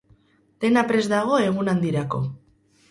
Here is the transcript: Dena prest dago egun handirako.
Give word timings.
Dena 0.65 0.85
prest 0.93 1.13
dago 1.13 1.39
egun 1.51 1.73
handirako. 1.77 2.27